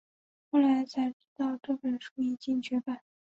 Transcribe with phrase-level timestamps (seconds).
[0.49, 3.01] 后来才知道这本书已经绝版